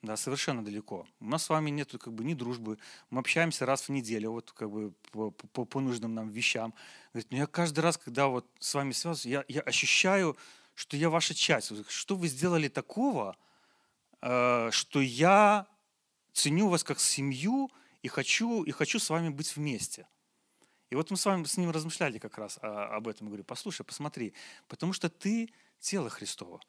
[0.01, 1.07] да, совершенно далеко.
[1.19, 2.79] У нас с вами нет как бы ни дружбы.
[3.11, 6.73] Мы общаемся раз в неделю, вот как бы по, по, по нужным нам вещам.
[7.13, 10.35] Говорит, ну я каждый раз, когда вот с вами связываюсь, я, я ощущаю,
[10.73, 11.71] что я ваша часть.
[11.89, 13.37] Что вы сделали такого,
[14.21, 15.67] э, что я
[16.33, 17.69] ценю вас как семью
[18.01, 20.07] и хочу, и хочу с вами быть вместе.
[20.89, 23.27] И вот мы с вами с ним размышляли как раз об этом.
[23.27, 24.33] говорю, послушай, посмотри,
[24.67, 26.59] потому что ты тело Христово.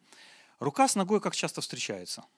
[0.59, 2.27] Рука с ногой как часто встречается–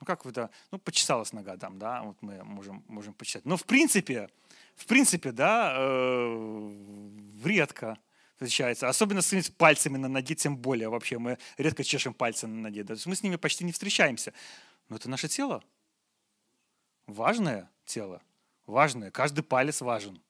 [0.00, 3.44] ну, как это, ну, почесалась нога там, да, вот мы можем, можем почесать.
[3.44, 4.28] Но в принципе,
[4.74, 6.70] в принципе, да, э,
[7.44, 7.98] редко
[8.34, 8.88] встречается.
[8.88, 11.18] Особенно с пальцами на ноге, тем более вообще.
[11.18, 12.82] Мы редко чешем пальцы на ноге.
[12.82, 12.88] Да?
[12.88, 14.34] То есть мы с ними почти не встречаемся.
[14.88, 15.64] Но это наше тело.
[17.06, 18.20] Важное тело.
[18.66, 19.10] Важное.
[19.10, 20.20] Каждый палец важен.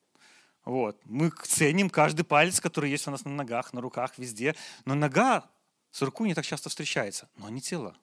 [0.64, 1.00] Вот.
[1.04, 4.54] Мы ценим каждый палец, который есть у нас на ногах, на руках, везде.
[4.84, 5.50] Но нога
[5.90, 7.28] с рукой не так часто встречается.
[7.36, 7.96] Но не тело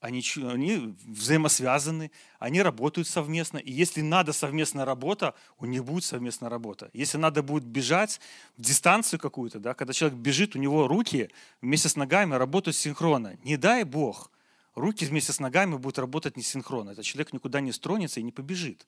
[0.00, 3.58] они, они взаимосвязаны, они работают совместно.
[3.58, 6.90] И если надо совместная работа, у них будет совместная работа.
[6.92, 8.20] Если надо будет бежать
[8.56, 11.30] в дистанцию какую-то, да, когда человек бежит, у него руки
[11.60, 13.36] вместе с ногами работают синхронно.
[13.42, 14.30] Не дай Бог,
[14.74, 16.90] руки вместе с ногами будут работать не синхронно.
[16.90, 18.86] Этот человек никуда не стронется и не побежит.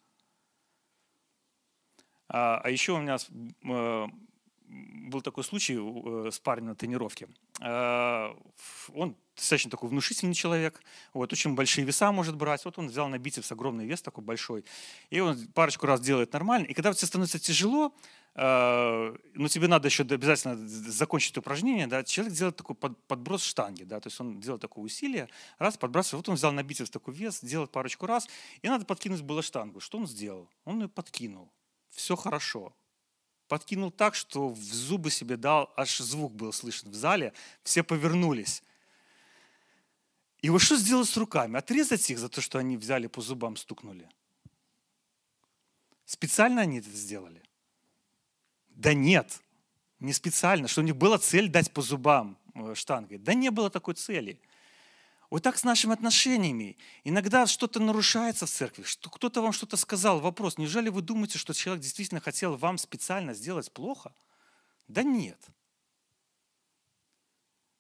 [2.29, 3.16] А, а еще у меня
[3.64, 4.07] э,
[4.70, 7.28] был такой случай э, с парнем на тренировке.
[7.61, 8.33] Э,
[8.94, 10.80] он достаточно такой внушительный человек,
[11.12, 12.64] вот, очень большие веса может брать.
[12.64, 14.64] Вот он взял на бицепс огромный вес такой большой,
[15.11, 16.66] и он парочку раз делает нормально.
[16.66, 17.92] И когда тебе становится тяжело,
[18.35, 23.85] э, ну, тебе надо еще обязательно закончить упражнение, да, человек делает такой под, подброс штанги,
[23.85, 25.28] да, то есть он делает такое усилие,
[25.59, 28.28] раз, подбрасывает, вот он взял на бицепс такой вес, делает парочку раз,
[28.62, 29.80] и надо подкинуть было штангу.
[29.80, 30.48] Что он сделал?
[30.64, 31.50] Он ее подкинул.
[31.90, 32.72] Все хорошо
[33.51, 37.33] подкинул так, что в зубы себе дал, аж звук был слышен в зале,
[37.65, 38.63] все повернулись.
[40.41, 41.59] И вот что сделать с руками?
[41.59, 44.09] Отрезать их за то, что они взяли по зубам, стукнули?
[46.05, 47.43] Специально они это сделали?
[48.69, 49.43] Да нет.
[49.99, 53.19] Не специально, что у них была цель дать по зубам э, штангой.
[53.19, 54.41] Да не было такой цели.
[55.31, 56.77] Вот так с нашими отношениями.
[57.05, 60.19] Иногда что-то нарушается в церкви, что кто-то вам что-то сказал.
[60.19, 64.12] Вопрос, неужели вы думаете, что человек действительно хотел вам специально сделать плохо?
[64.88, 65.40] Да нет.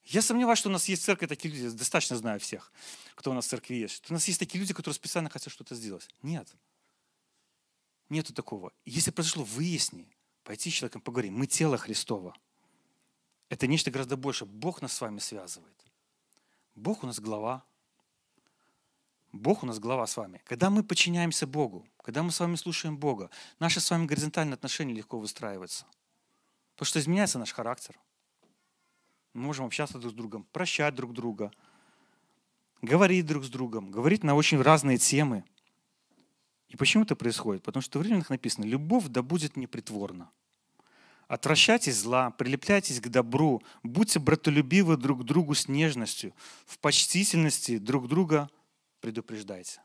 [0.04, 2.72] Я сомневаюсь, что у нас есть в церкви такие люди, достаточно знаю всех,
[3.16, 3.96] кто у нас в церкви есть.
[3.96, 6.08] Что у нас есть такие люди, которые специально хотят что-то сделать.
[6.22, 6.48] Нет.
[8.08, 8.72] Нету такого.
[8.84, 10.08] Если произошло, выясни.
[10.44, 11.32] Пойти с человеком поговорить.
[11.32, 12.36] Мы тело Христова.
[13.48, 14.46] Это нечто гораздо больше.
[14.46, 15.89] Бог нас с вами связывает.
[16.80, 17.62] Бог у нас глава.
[19.32, 20.40] Бог у нас глава с вами.
[20.46, 24.94] Когда мы подчиняемся Богу, когда мы с вами слушаем Бога, наши с вами горизонтальные отношения
[24.94, 25.84] легко выстраиваются.
[26.72, 28.00] Потому что изменяется наш характер.
[29.34, 31.52] Мы можем общаться друг с другом, прощать друг друга,
[32.80, 35.44] говорить друг с другом, говорить на очень разные темы.
[36.68, 37.62] И почему это происходит?
[37.62, 40.30] Потому что в Римлянах написано, любовь да будет непритворна.
[41.30, 46.34] Отвращайтесь зла, прилепляйтесь к добру, будьте братолюбивы друг к другу с нежностью,
[46.66, 48.50] в почтительности друг друга
[48.98, 49.80] предупреждайте.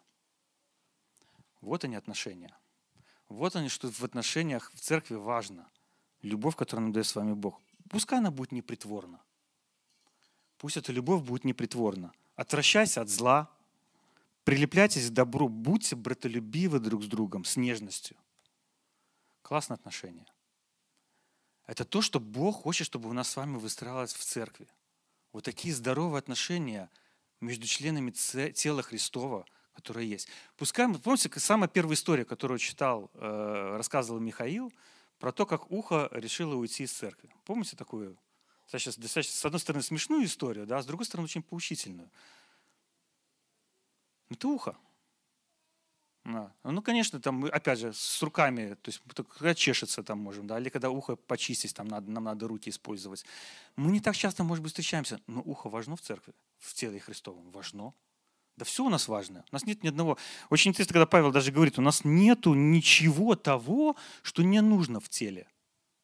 [1.61, 2.57] Вот они отношения.
[3.29, 5.69] Вот они, что в отношениях в церкви важно.
[6.23, 7.61] Любовь, которую нам дает с вами Бог.
[7.91, 9.21] Пускай она будет непритворна.
[10.57, 12.11] Пусть эта любовь будет непритворна.
[12.35, 13.51] Отвращайся от зла,
[14.45, 18.17] прилепляйтесь к добру, будьте братолюбивы друг с другом, с нежностью.
[19.43, 20.25] Классное отношение.
[21.67, 24.67] Это то, что Бог хочет, чтобы у нас с вами выстраивалось в церкви.
[25.33, 26.89] Вот такие здоровые отношения
[27.41, 30.29] между членами тела Христова, которые есть.
[30.57, 34.71] Пускай, помните, самая первая история, которую читал, э, рассказывал Михаил,
[35.19, 37.33] про то, как ухо решило уйти из церкви.
[37.45, 38.17] Помните такую,
[38.63, 42.09] достаточно, достаточно, с одной стороны, смешную историю, да, а с другой стороны, очень поучительную.
[44.29, 44.77] Это ухо.
[46.25, 46.51] Да.
[46.63, 48.99] Ну, конечно, там, опять же, с руками, то есть
[49.37, 53.23] когда чешется там можем, да, или когда ухо почистить, там надо, нам надо руки использовать.
[53.75, 57.51] Мы не так часто, может быть, встречаемся, но ухо важно в церкви, в теле Христовом,
[57.51, 57.93] важно.
[58.57, 59.45] Да все у нас важно.
[59.51, 60.17] У нас нет ни одного.
[60.49, 65.09] Очень интересно, когда Павел даже говорит, у нас нету ничего того, что не нужно в
[65.09, 65.47] теле.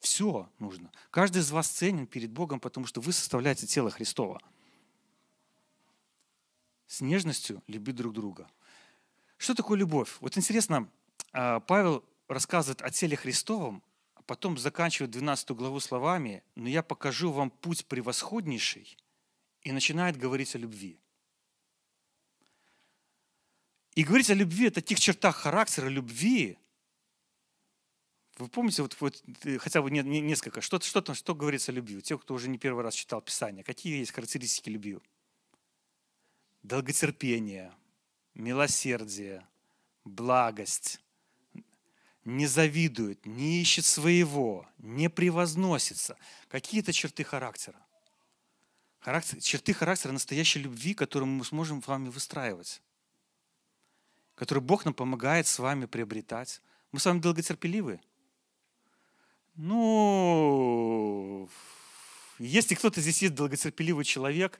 [0.01, 0.91] Все нужно.
[1.09, 4.39] Каждый из вас ценен перед Богом, потому что вы составляете тело Христова.
[6.85, 8.47] С нежностью люби друг друга.
[9.41, 10.17] Что такое любовь?
[10.19, 10.87] Вот интересно,
[11.33, 13.81] а, Павел рассказывает о теле Христовом,
[14.13, 18.95] а потом заканчивает 12 главу словами «Но я покажу вам путь превосходнейший»
[19.63, 20.99] и начинает говорить о любви.
[23.95, 26.59] И говорить о любви, о таких чертах характера любви,
[28.37, 31.71] вы помните, вот, вот э, хотя бы не, не, несколько, что, что, там, что говорится
[31.71, 31.97] о любви?
[31.97, 34.99] У тех, кто уже не первый раз читал Писание, какие есть характеристики любви?
[36.61, 37.73] Долготерпение,
[38.33, 39.47] милосердие,
[40.03, 40.99] благость,
[42.23, 46.17] не завидует, не ищет своего, не превозносится.
[46.49, 47.79] Какие-то черты характера.
[48.99, 52.81] Характер, черты характера настоящей любви, которую мы сможем с вами выстраивать.
[54.35, 56.61] Который Бог нам помогает с вами приобретать.
[56.91, 57.99] Мы с вами долготерпеливы.
[59.55, 61.49] Ну,
[62.37, 64.59] если кто-то здесь есть долготерпеливый человек,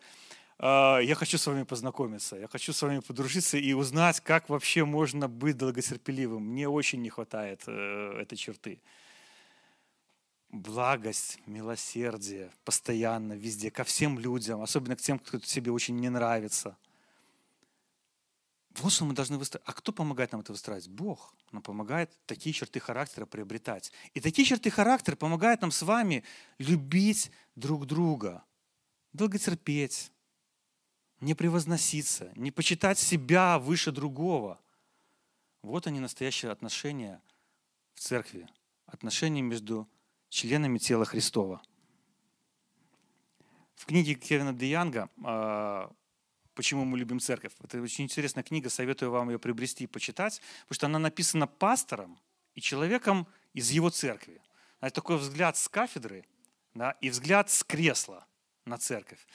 [0.61, 5.27] я хочу с вами познакомиться, я хочу с вами подружиться и узнать, как вообще можно
[5.27, 6.43] быть долготерпеливым.
[6.43, 8.79] Мне очень не хватает э, этой черты.
[10.49, 16.77] Благость, милосердие, постоянно, везде, ко всем людям, особенно к тем, кто тебе очень не нравится.
[18.77, 19.63] Вот что мы должны выстроить.
[19.65, 20.87] А кто помогает нам это выстраивать?
[20.87, 23.91] Бог нам помогает такие черты характера приобретать.
[24.13, 26.23] И такие черты характера помогают нам с вами
[26.59, 28.43] любить друг друга,
[29.11, 30.11] долготерпеть,
[31.21, 34.59] не превозноситься, не почитать себя выше другого.
[35.61, 37.21] Вот они настоящие отношения
[37.93, 38.49] в церкви,
[38.87, 39.87] отношения между
[40.29, 41.61] членами тела Христова.
[43.75, 45.91] В книге Кевина Де Янга а,
[46.55, 50.75] «Почему мы любим церковь» это очень интересная книга, советую вам ее приобрести и почитать, потому
[50.75, 52.19] что она написана пастором
[52.55, 54.41] и человеком из его церкви.
[54.79, 56.25] Это такой взгляд с кафедры
[56.73, 58.25] да, и взгляд с кресла
[58.65, 59.25] на церковь.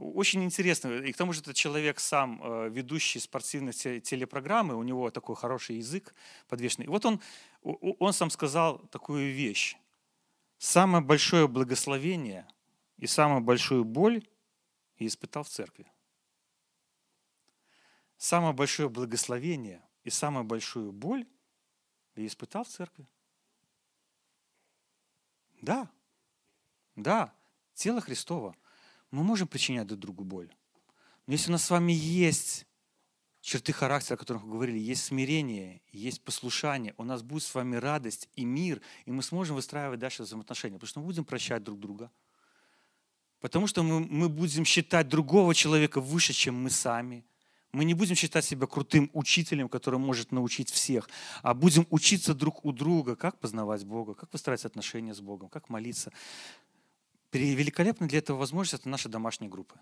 [0.00, 0.88] Очень интересно.
[0.88, 5.76] И к тому же этот человек сам э, ведущий спортивной телепрограммы, у него такой хороший
[5.76, 6.14] язык
[6.48, 6.86] подвешенный.
[6.86, 7.20] И вот он,
[7.62, 9.76] он сам сказал такую вещь.
[10.56, 12.48] Самое большое благословение
[12.96, 14.26] и самую большую боль
[14.96, 15.86] я испытал в церкви.
[18.16, 21.28] Самое большое благословение и самую большую боль
[22.16, 23.06] я испытал в церкви.
[25.60, 25.90] Да,
[26.96, 27.34] да,
[27.74, 28.56] тело Христово–
[29.10, 30.52] мы можем причинять друг другу боль.
[31.26, 32.66] Но если у нас с вами есть
[33.40, 37.76] черты характера, о которых мы говорили, есть смирение, есть послушание, у нас будет с вами
[37.76, 41.78] радость и мир, и мы сможем выстраивать дальше взаимоотношения, потому что мы будем прощать друг
[41.78, 42.10] друга,
[43.40, 47.24] потому что мы, мы будем считать другого человека выше, чем мы сами.
[47.72, 51.08] Мы не будем считать себя крутым учителем, который может научить всех,
[51.42, 55.68] а будем учиться друг у друга, как познавать Бога, как выстраивать отношения с Богом, как
[55.68, 56.12] молиться.
[57.32, 59.80] Великолепно для этого возможность– это наша домашняя группа.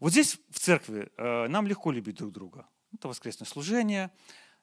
[0.00, 2.66] Вот здесь, в церкви, э, нам легко любить друг друга.
[2.92, 4.10] Это воскресное служение.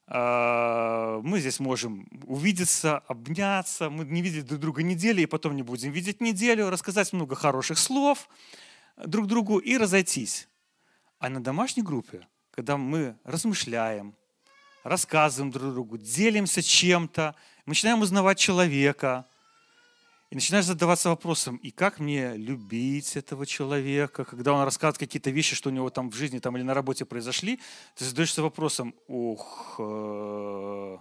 [0.07, 3.89] Э, мы здесь можем увидеться, обняться.
[3.89, 7.77] Мы не видели друг друга недели, и потом не будем видеть неделю, рассказать много хороших
[7.77, 8.27] слов
[8.97, 10.49] друг другу и разойтись.
[11.19, 14.13] А на домашней группе, когда мы размышляем,
[14.83, 17.35] рассказываем друг другу, делимся чем-то,
[17.65, 19.25] начинаем узнавать человека–
[20.33, 25.55] и начинаешь задаваться вопросом, и как мне любить этого человека, когда он рассказывает какие-то вещи,
[25.55, 27.59] что у него там в жизни там, или на работе произошли,
[27.93, 30.97] ты задаешься вопросом, ух, э,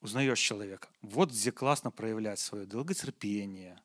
[0.00, 0.88] узнаешь человека.
[1.02, 3.80] Вот где классно проявлять свое долготерпение,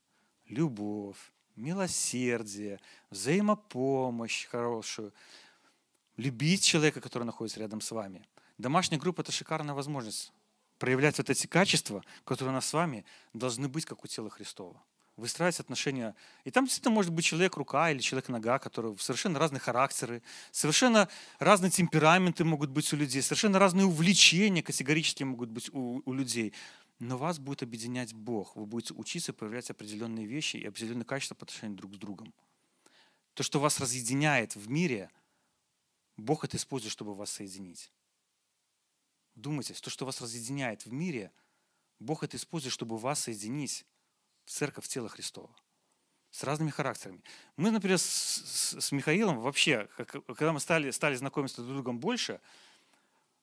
[0.48, 1.20] любовь,
[1.56, 2.80] милосердие,
[3.12, 5.14] взаимопомощь хорошую,
[6.18, 8.26] любить человека, который находится рядом с вами.
[8.58, 10.34] Домашняя группа– это шикарная возможность
[10.82, 14.84] проявлять вот эти качества, которые у нас с вами должны быть, как у тела Христова.
[15.16, 16.16] Выстраивать отношения.
[16.44, 22.44] И там действительно может быть человек-рука или человек-нога, которые совершенно разные характеры, совершенно разные темпераменты
[22.46, 26.52] могут быть у людей, совершенно разные увлечения категорически могут быть у, у людей.
[26.98, 28.56] Но вас будет объединять Бог.
[28.56, 32.34] Вы будете учиться проявлять определенные вещи и определенные качества по отношению друг с другом.
[33.36, 35.12] То, что вас разъединяет в мире,
[36.18, 37.92] Бог это использует, чтобы вас соединить.
[39.36, 41.32] Вдумайтесь, то, что вас разъединяет в мире,
[42.00, 43.86] Бог это использует, чтобы вас соединить
[44.46, 45.56] в церковь, в тело Христова.
[46.32, 47.22] С разными характерами.
[47.58, 52.00] Мы, например, с, с, с Михаилом вообще, когда мы стали, стали знакомиться друг с другом
[52.00, 52.40] больше,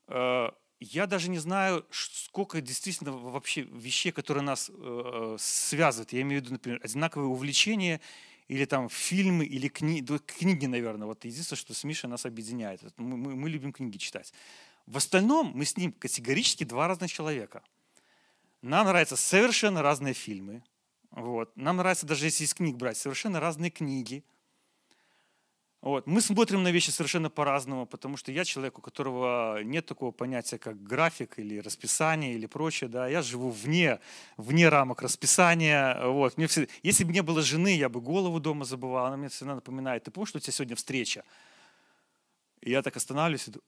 [0.06, 6.12] э, я даже не знаю, сколько действительно вообще вещей, которые нас э, связывают.
[6.12, 8.00] Я имею в виду, например, одинаковые увлечения
[8.46, 10.02] или там фильмы, или кни...
[10.02, 11.06] книги, наверное.
[11.06, 12.80] Вот единственное, что с Мишей нас объединяет.
[12.96, 14.32] Мы, мы, мы любим книги читать.
[14.88, 17.62] В остальном мы с ним категорически два разных человека.
[18.62, 20.64] Нам нравятся совершенно разные фильмы.
[21.10, 21.54] Вот.
[21.56, 24.24] Нам нравится, даже если из книг брать, совершенно разные книги.
[25.82, 26.06] Вот.
[26.06, 30.56] Мы смотрим на вещи совершенно по-разному, потому что я человек, у которого нет такого понятия,
[30.56, 32.88] как график или расписание или прочее.
[32.88, 33.06] Да.
[33.08, 34.00] Я живу вне,
[34.38, 36.02] вне рамок расписания.
[36.06, 36.38] Вот.
[36.38, 36.66] Мне все...
[36.82, 39.04] Если бы не было жены, я бы голову дома забывал.
[39.04, 41.24] Она мне всегда напоминает, ты помнишь, что у тебя сегодня встреча?
[42.62, 43.64] И я так останавливаюсь и думаю,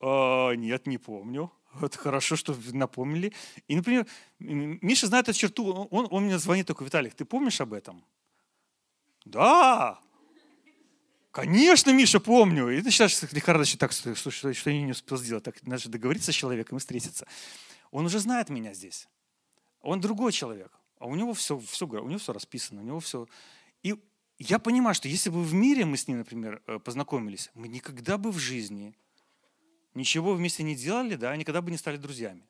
[0.00, 1.52] а, нет, не помню.
[1.74, 3.32] Вот хорошо, что напомнили.
[3.68, 4.06] И, например,
[4.38, 5.88] Миша знает эту черту.
[5.90, 8.04] Он, он мне звонит такой, Виталик, ты помнишь об этом?
[9.24, 10.00] Да,
[11.30, 12.68] Конечно, Миша, помню.
[12.70, 15.44] И ты сейчас еще так, что, что, что я не успел сделать.
[15.44, 17.26] Так, надо же договориться с человеком и встретиться.
[17.92, 19.08] Он уже знает меня здесь.
[19.80, 20.72] Он другой человек.
[20.98, 23.28] А у него все, все, у него все расписано, у него все.
[23.84, 23.94] И
[24.38, 28.18] я понимаю, что если бы в мире мы с ним, например, э, познакомились, мы никогда
[28.18, 28.96] бы в жизни
[29.98, 32.48] ничего вместе не делали, да, никогда бы не стали друзьями.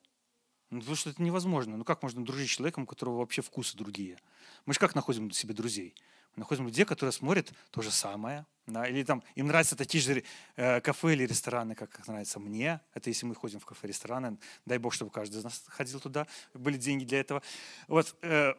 [0.70, 1.76] Ну, потому что это невозможно.
[1.76, 4.18] Ну как можно дружить с человеком, у которого вообще вкусы другие?
[4.66, 5.94] Мы же как находим себе друзей?
[6.38, 8.46] Находим людей, которые смотрят то же самое.
[8.66, 8.86] Да?
[8.86, 10.22] Или там им нравятся такие же
[10.56, 12.80] э, кафе или рестораны, как нравится мне.
[12.94, 14.38] Это если мы ходим в кафе, рестораны.
[14.66, 16.26] Дай бог, чтобы каждый из нас ходил туда.
[16.54, 17.42] Были деньги для этого.
[17.88, 18.54] Вот, э,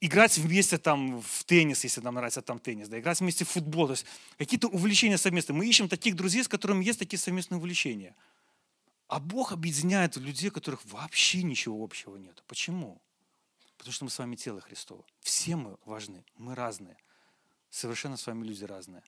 [0.00, 2.88] играть вместе там в теннис, если нам нравится там теннис.
[2.88, 2.98] Да?
[2.98, 3.86] Играть вместе в футбол.
[3.88, 4.06] То есть
[4.38, 5.56] какие-то увлечения совместные.
[5.56, 8.14] Мы ищем таких друзей, с которыми есть такие совместные увлечения.
[9.08, 12.42] А Бог объединяет людей, у которых вообще ничего общего нет.
[12.46, 13.02] Почему?
[13.76, 15.04] Потому что мы с вами тело Христово.
[15.20, 16.96] Все мы важны, мы разные.
[17.70, 19.02] Совершенно с вами люди разные.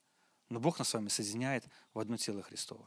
[0.49, 2.87] Но Бог нас с вами соединяет в одно тело Христово.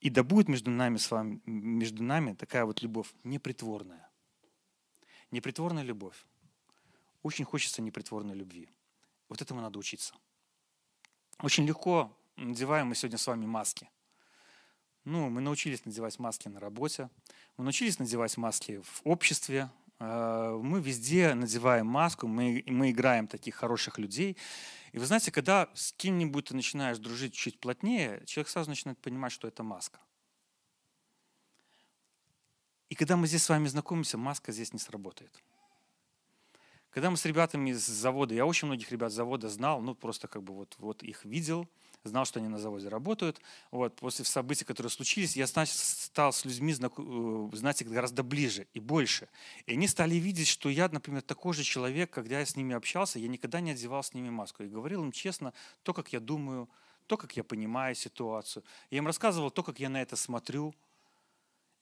[0.00, 4.08] И да будет между нами с вами, между нами такая вот любовь непритворная.
[5.30, 6.24] Непритворная любовь.
[7.22, 8.70] Очень хочется непритворной любви.
[9.28, 10.14] Вот этому надо учиться.
[11.40, 13.88] Очень легко надеваем мы сегодня с вами маски–
[15.08, 17.08] ну, мы научились надевать маски на работе,
[17.56, 23.98] мы научились надевать маски в обществе, мы везде надеваем маску, мы, мы играем таких хороших
[23.98, 24.36] людей.
[24.92, 29.32] И вы знаете, когда с кем-нибудь ты начинаешь дружить чуть плотнее, человек сразу начинает понимать,
[29.32, 30.00] что это маска.
[32.88, 35.32] И когда мы здесь с вами знакомимся, маска здесь не сработает.
[36.90, 40.26] Когда мы с ребятами из завода, я очень многих ребят с завода знал, ну просто
[40.26, 41.68] как бы вот, вот их видел,
[42.04, 43.40] знал, что они на заводе работают.
[43.70, 48.80] Вот, после событий, которые случились, я стал с людьми э, знать их гораздо ближе и
[48.80, 49.28] больше.
[49.66, 53.18] И они стали видеть, что я, например, такой же человек, когда я с ними общался,
[53.18, 54.62] я никогда не одевал с ними маску.
[54.62, 56.68] И говорил им честно то, как я думаю,
[57.06, 58.62] то, как я понимаю ситуацию.
[58.90, 60.74] Я им рассказывал то, как я на это смотрю.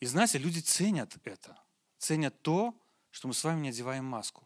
[0.00, 1.58] И знаете, люди ценят это.
[1.98, 2.74] Ценят то,
[3.10, 4.44] что мы с вами не одеваем маску.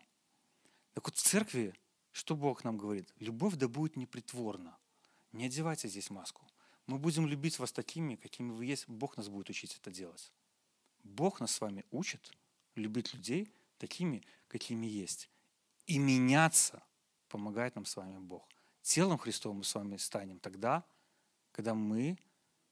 [0.94, 1.74] Так вот в церкви,
[2.12, 3.12] что Бог нам говорит?
[3.18, 4.76] Любовь да будет непритворна.
[5.32, 6.46] Не одевайте здесь маску.
[6.86, 8.88] Мы будем любить вас такими, какими вы есть.
[8.88, 10.32] Бог нас будет учить это делать.
[11.04, 12.32] Бог нас с вами учит
[12.74, 15.30] любить людей такими, какими есть.
[15.86, 16.82] И меняться
[17.28, 18.48] помогает нам с вами Бог.
[18.82, 20.84] Телом Христовым мы с вами станем тогда,
[21.52, 22.18] когда мы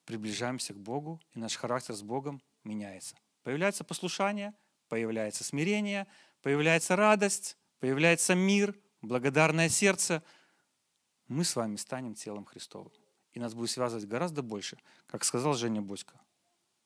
[0.05, 3.17] приближаемся к Богу, и наш характер с Богом меняется.
[3.43, 4.55] Появляется послушание,
[4.89, 6.07] появляется смирение,
[6.43, 10.23] появляется радость, появляется мир, благодарное сердце.
[11.29, 12.93] Мы с вами станем телом Христовым.
[13.33, 14.79] И нас будет связывать гораздо больше.
[15.07, 16.19] Как сказал Женя Боська,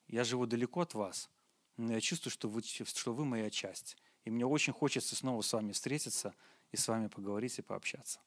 [0.09, 1.31] я живу далеко от вас,
[1.77, 3.97] но я чувствую, что вы, что вы моя часть.
[4.25, 6.35] И мне очень хочется снова с вами встретиться
[6.73, 8.21] и с вами поговорить и пообщаться.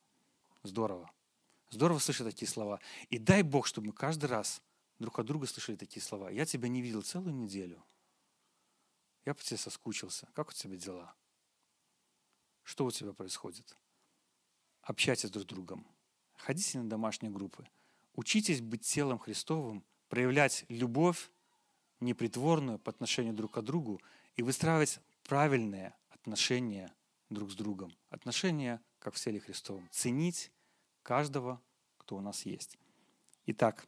[0.63, 1.11] Здорово.
[1.70, 2.80] Здорово слышать такие слова.
[3.09, 4.61] И дай Бог, чтобы мы каждый раз
[4.99, 6.30] друг от друга слышали такие слова.
[6.30, 7.84] Я тебя не видел целую неделю.
[9.26, 10.28] Я по тебе соскучился.
[10.34, 11.13] Как у тебя дела?
[12.63, 13.78] Что у тебя происходит?
[14.82, 15.86] Общайтесь друг с другом.
[16.38, 17.68] Ходите на домашние группы.
[18.14, 21.30] Учитесь быть телом Христовым, проявлять любовь
[22.00, 24.02] непритворную по отношению друг к другу
[24.36, 26.94] и выстраивать правильные отношения
[27.30, 27.96] друг с другом.
[28.10, 29.88] Отношения, как в теле Христовом.
[29.92, 30.52] Ценить
[31.04, 31.62] каждого,
[31.98, 32.78] кто у нас есть.
[33.48, 33.88] Итак,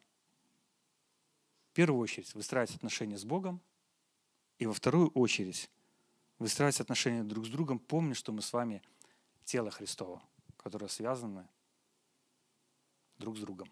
[1.70, 3.62] в первую очередь выстраивать отношения с Богом,
[4.58, 5.70] и во вторую очередь
[6.40, 8.82] выстраивать отношения друг с другом, помня, что мы с вами
[9.44, 10.22] тело Христова,
[10.58, 11.48] которое связано
[13.18, 13.70] друг с другом.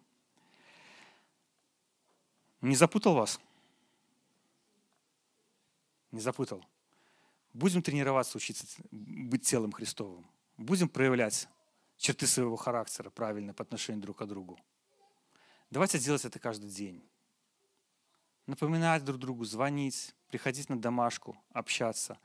[2.61, 3.39] Не запутал вас?
[6.11, 6.65] Не запутал.
[7.53, 10.25] Будем тренироваться, учиться быть телом Христовым.
[10.57, 11.47] Будем проявлять
[11.97, 14.59] черты своего характера правильно по отношению друг к другу.
[15.69, 17.03] Давайте делать это каждый день.
[18.45, 22.19] Напоминать друг другу, звонить, приходить на домашку, общаться,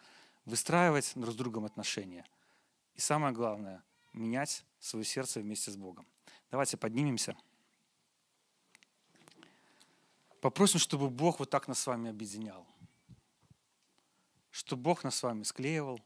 [0.44, 2.26] выстраивать друг с другом отношения.
[2.94, 6.06] И самое главное, менять свое сердце вместе с Богом.
[6.50, 7.36] Давайте поднимемся.
[10.40, 12.66] Попросим, чтобы Бог вот так нас с вами объединял.
[14.50, 16.00] Чтобы Бог нас с вами склеивал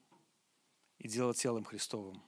[0.98, 2.22] и делал телом Христовым.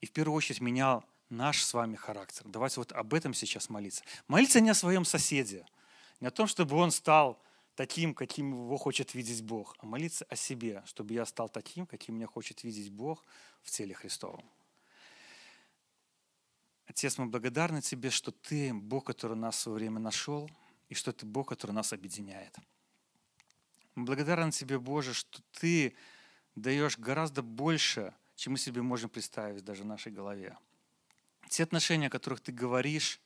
[0.00, 2.42] И в первую очередь менял наш с вами характер.
[2.46, 4.04] Давайте вот об этом сейчас молиться.
[4.26, 5.66] Молиться не о своем соседе,
[6.20, 7.40] не о том, чтобы он стал
[7.76, 12.16] таким, каким его хочет видеть Бог, а молиться о себе, чтобы я стал таким, каким
[12.16, 13.24] меня хочет видеть Бог
[13.62, 14.44] в теле Христовом.
[16.88, 20.50] Отец, мы благодарны Тебе, что Ты Бог, который нас в свое время нашел,
[20.88, 22.56] и что Ты Бог, который нас объединяет.
[23.94, 25.94] Мы благодарны Тебе, Боже, что Ты
[26.56, 30.56] даешь гораздо больше, чем мы себе можем представить даже в нашей голове.
[31.50, 33.20] Те отношения, о которых Ты говоришь,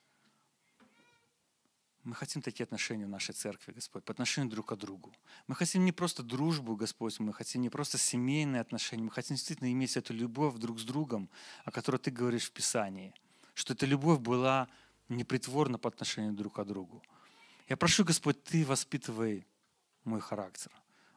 [2.03, 5.15] мы хотим такие отношения в нашей церкви, Господь, по отношению друг к другу.
[5.47, 9.71] Мы хотим не просто дружбу, Господь, мы хотим не просто семейные отношения, мы хотим действительно
[9.71, 11.31] иметь эту любовь друг с другом,
[11.65, 13.15] о которой Ты говоришь в Писании.
[13.55, 14.69] Что эта любовь была
[15.09, 17.03] непритворна по отношению друг к другу.
[17.69, 19.47] Я прошу, Господь, Ты воспитывай
[20.05, 20.71] мой характер.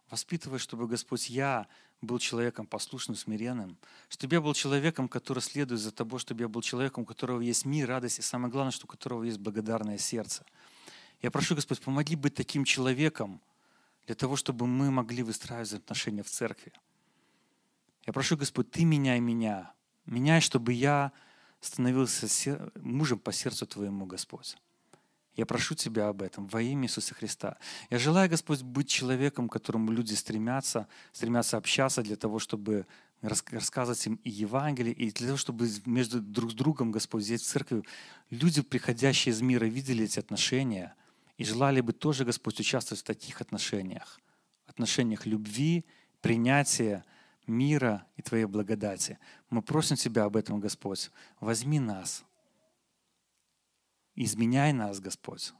[0.09, 1.67] Воспитывай, чтобы, Господь, я
[2.01, 3.77] был человеком послушным, смиренным,
[4.09, 7.65] чтобы я был человеком, который следует за Тобой, чтобы я был человеком, у которого есть
[7.65, 10.45] мир, радость, и самое главное, что у которого есть благодарное сердце.
[11.21, 13.41] Я прошу, Господь, помоги быть таким человеком
[14.05, 16.71] для того, чтобы мы могли выстраивать отношения в церкви.
[18.05, 19.73] Я прошу, Господь, Ты меняй меня.
[20.05, 21.11] Меняй, чтобы я
[21.65, 24.57] становился мужем по сердцу Твоему, Господь.
[25.35, 27.57] Я прошу Тебя об этом во имя Иисуса Христа.
[27.89, 32.85] Я желаю, Господь, быть человеком, к которому люди стремятся, стремятся общаться для того, чтобы
[33.21, 37.47] рассказывать им и Евангелие, и для того, чтобы между друг с другом, Господь, здесь в
[37.47, 37.83] церкви
[38.29, 40.95] люди, приходящие из мира, видели эти отношения–
[41.37, 44.19] и желали бы тоже, Господь, участвовать в таких отношениях.
[44.67, 45.85] Отношениях любви,
[46.21, 47.03] принятия,
[47.47, 49.19] мира и Твоей благодати.
[49.49, 51.11] Мы просим Тебя об этом, Господь.
[51.39, 52.23] Возьми нас.
[54.15, 55.53] Изменяй нас, Господь.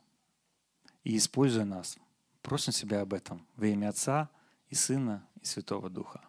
[1.03, 1.97] И используй нас.
[2.41, 4.29] Просим Тебя об этом во имя Отца
[4.69, 6.21] и Сына и Святого Духа.